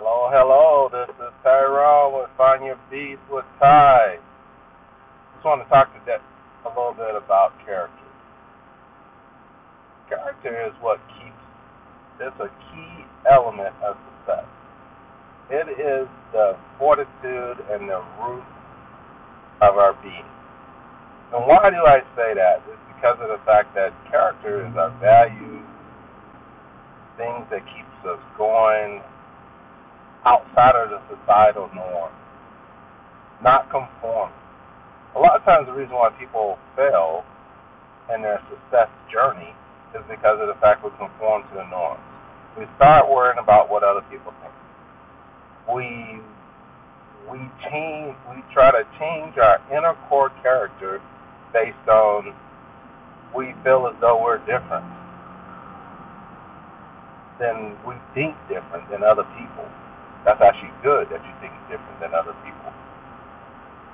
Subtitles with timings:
[0.00, 0.88] Hello, hello.
[0.88, 4.16] This is Tyrone with Find Your Beast with Ty.
[5.36, 6.24] Just want to talk to that
[6.64, 8.08] a little bit about character.
[10.08, 11.44] Character is what keeps.
[12.16, 14.48] It's a key element of success.
[15.52, 18.48] It is the fortitude and the root
[19.60, 20.32] of our being.
[21.36, 22.64] And why do I say that?
[22.72, 25.68] It's because of the fact that character is our values,
[27.20, 29.04] things that keeps us going
[30.26, 32.12] outside of the societal norm,
[33.42, 34.36] not conforming.
[35.16, 37.24] A lot of times, the reason why people fail
[38.14, 39.54] in their success journey
[39.94, 42.02] is because of the fact we conform to the norms.
[42.58, 44.54] We start worrying about what other people think.
[45.70, 46.20] We
[47.30, 47.38] we
[47.70, 48.14] change.
[48.26, 51.00] We try to change our inner core character
[51.52, 52.34] based on
[53.34, 54.86] we feel as though we're different.
[57.38, 59.66] Then we think different than other people.
[60.24, 62.60] That's actually good that you think different than other people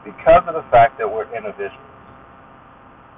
[0.07, 1.75] because of the fact that we're individuals,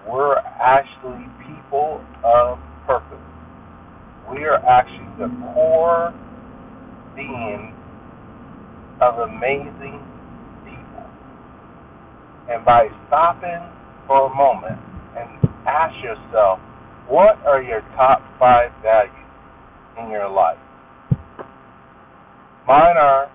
[0.08, 3.20] we're actually people of purpose.
[4.32, 6.14] We are actually the core
[7.14, 7.76] being
[9.02, 10.00] of amazing
[10.64, 11.04] people.
[12.48, 13.68] And by stopping
[14.06, 14.80] for a moment
[15.12, 15.28] and
[15.68, 16.58] ask yourself,
[17.06, 19.12] what are your top five values
[20.00, 20.58] in your life?
[22.68, 23.30] Mine are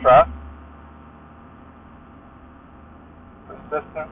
[0.00, 0.30] trust,
[3.46, 4.10] persistence,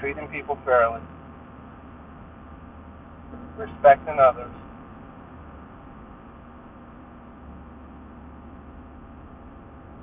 [0.00, 1.02] treating people fairly,
[3.58, 4.50] respecting others,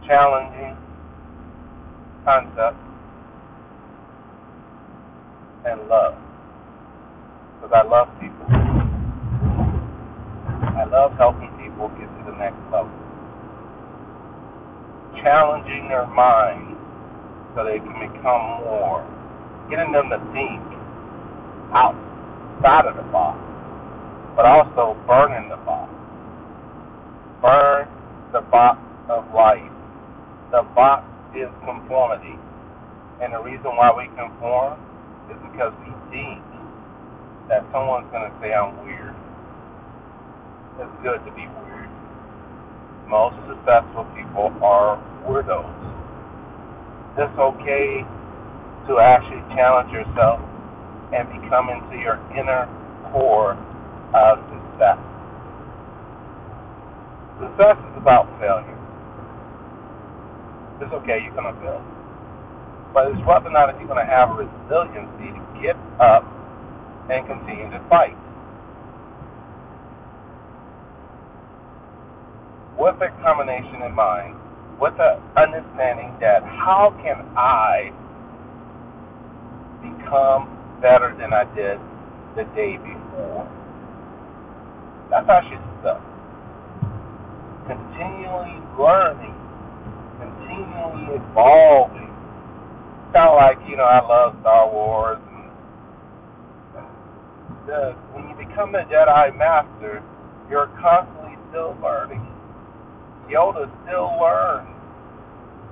[0.06, 0.78] challenging
[2.23, 2.78] concepts,
[5.66, 6.14] and love.
[7.62, 8.45] Because I love people.
[10.76, 12.92] I love helping people get to the next level.
[15.23, 16.76] Challenging mind
[17.55, 18.99] so they can become more.
[19.71, 20.61] Getting them to think
[21.71, 23.39] outside of the box,
[24.36, 25.89] but also burning the box.
[27.42, 27.88] Burn
[28.36, 28.77] the box
[29.10, 29.71] of life.
[30.52, 32.36] The box is conformity.
[33.23, 34.77] And the reason why we conform
[35.32, 36.43] is because we think
[37.48, 39.16] that someone's going to say I'm weird.
[40.77, 41.89] It's good to be weird.
[43.08, 45.95] Most successful people are weirdos
[47.17, 48.03] it's okay
[48.87, 50.43] to actually challenge yourself
[51.15, 52.67] and become into your inner
[53.11, 53.55] core
[54.11, 54.99] of success.
[57.39, 58.80] Success is about failure.
[60.83, 61.80] It's okay, you're going to fail.
[62.93, 66.23] But it's whether or not if you're going to have resiliency to get up
[67.08, 68.15] and continue to fight.
[72.75, 74.36] With that combination in mind,
[74.80, 77.91] with the understanding that how can I
[79.80, 81.80] become better than I did
[82.36, 83.47] the day before?
[85.09, 86.02] That's actually stuff.
[87.67, 89.36] Continually learning,
[90.19, 92.11] continually evolving.
[93.15, 95.19] Kind of like, you know, I love Star Wars.
[95.23, 95.47] And
[97.65, 100.03] the, when you become the Jedi Master,
[100.49, 102.35] you're constantly still learning
[103.30, 104.69] Yoda still learns.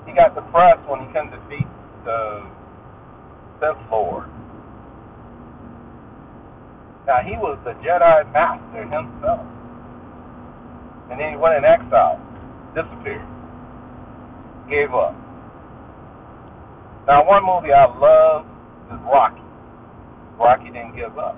[0.06, 1.68] He got depressed when he couldn't defeat
[2.04, 2.50] the
[3.60, 4.28] Sith Lord.
[7.06, 9.46] Now he was the Jedi Master himself.
[11.12, 12.20] And then he went in exile,
[12.74, 13.28] disappeared,
[14.70, 15.14] gave up.
[17.06, 18.46] Now one movie I love
[18.88, 19.44] is Rocky.
[20.40, 21.38] Rocky didn't give up.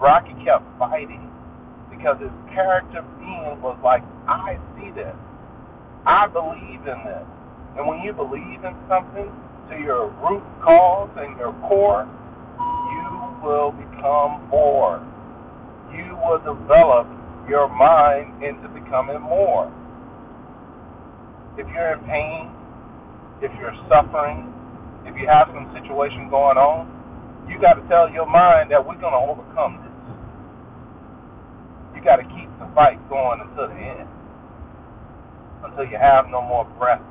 [0.00, 1.28] Rocky kept fighting
[1.98, 5.18] because his character being was like, I see this.
[6.06, 7.26] I believe in this.
[7.74, 9.26] And when you believe in something
[9.66, 13.06] to your root cause and your core, you
[13.42, 15.02] will become more.
[15.90, 17.10] You will develop
[17.50, 19.66] your mind into becoming more.
[21.58, 22.54] If you're in pain,
[23.42, 24.46] if you're suffering,
[25.02, 26.86] if you have some situation going on,
[27.50, 29.87] you got to tell your mind that we're going to overcome this
[32.08, 34.08] got to keep the fight going until the end,
[35.60, 37.04] until you have no more breath,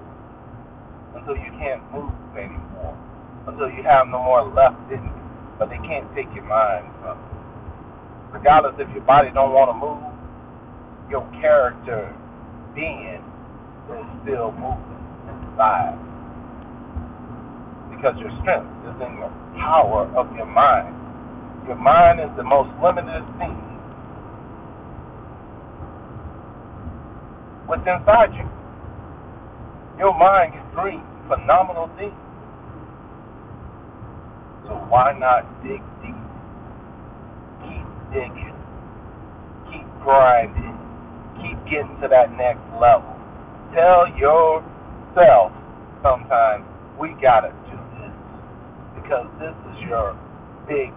[1.13, 2.97] until you can't move anymore,
[3.45, 5.21] until you have no more left in you.
[5.61, 7.37] But they can't take your mind from you.
[8.41, 10.01] Regardless if your body don't want to move,
[11.13, 12.09] your character
[12.73, 13.21] being
[13.93, 14.97] is still moving
[15.29, 15.93] inside.
[17.93, 19.29] Because your strength is in the
[19.61, 20.89] power of your mind.
[21.69, 23.76] Your mind is the most limited thing
[27.67, 28.47] what's inside you.
[29.99, 32.15] Your mind can dream phenomenal things.
[34.65, 36.15] So why not dig deep?
[37.67, 38.55] Keep digging.
[39.67, 40.79] Keep grinding.
[41.43, 43.11] Keep getting to that next level.
[43.75, 45.51] Tell yourself
[46.01, 46.63] sometimes
[46.99, 48.15] we gotta do this
[48.95, 50.15] because this is your
[50.67, 50.95] big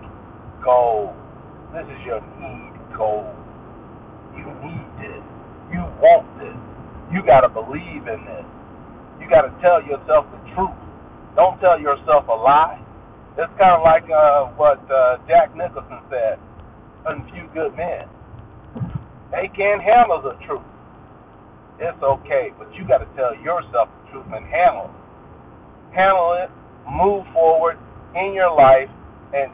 [0.63, 1.15] goal.
[1.75, 3.35] This is your need goal.
[4.37, 5.30] You need this.
[6.41, 6.59] You this.
[7.13, 8.47] You gotta believe in this.
[9.21, 10.77] You gotta tell yourself the truth.
[11.37, 12.81] Don't tell yourself a lie.
[13.39, 16.39] It's kind of like uh, what uh, Jack Nicholson said
[17.11, 18.09] in Few Good Men.
[19.31, 20.67] They can't handle the truth.
[21.79, 24.99] It's okay, but you got to tell yourself the truth and handle it.
[25.95, 26.51] Handle it,
[26.91, 27.79] move forward
[28.15, 28.91] in your life,
[29.33, 29.53] and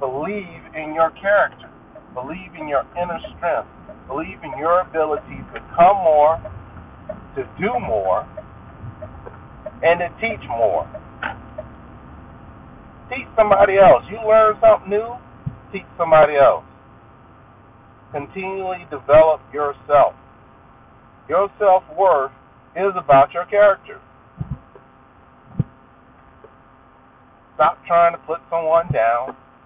[0.00, 1.67] believe in your character.
[2.14, 3.68] Believe in your inner strength.
[4.08, 6.40] Believe in your ability to come more,
[7.36, 8.26] to do more,
[9.82, 10.88] and to teach more.
[13.10, 14.04] Teach somebody else.
[14.10, 15.16] You learn something new,
[15.72, 16.64] teach somebody else.
[18.12, 20.14] Continually develop yourself.
[21.28, 22.32] Your self worth
[22.74, 24.00] is about your character.
[27.54, 29.36] Stop trying to put someone down.